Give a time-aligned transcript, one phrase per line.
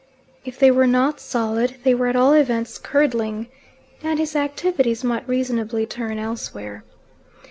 [0.43, 3.49] If they were not solid, they were at all events curdling,
[4.01, 6.83] and his activities might reasonably turn elsewhere.